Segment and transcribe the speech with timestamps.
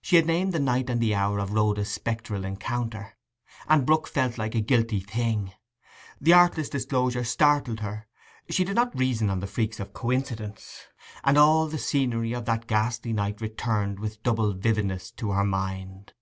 [0.00, 3.16] She had named the night and the hour of Rhoda's spectral encounter,
[3.68, 5.52] and Brook felt like a guilty thing.
[6.20, 8.08] The artless disclosure startled her;
[8.50, 10.86] she did not reason on the freaks of coincidence;
[11.22, 16.12] and all the scenery of that ghastly night returned with double vividness to her mind.